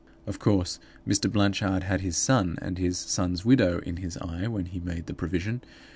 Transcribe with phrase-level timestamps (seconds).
[0.25, 1.31] Of course, Mr.
[1.31, 5.13] Blanchard had his son and his son's widow in his eye when he made the
[5.13, 5.61] provision.